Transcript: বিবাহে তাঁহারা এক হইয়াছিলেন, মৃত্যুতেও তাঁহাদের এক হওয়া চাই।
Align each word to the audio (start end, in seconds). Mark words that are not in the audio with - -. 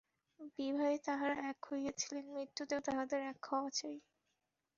বিবাহে 0.55 0.97
তাঁহারা 1.05 1.35
এক 1.49 1.59
হইয়াছিলেন, 1.69 2.25
মৃত্যুতেও 2.35 2.81
তাঁহাদের 2.81 3.21
এক 3.31 3.39
হওয়া 3.49 3.69
চাই। 3.71 3.97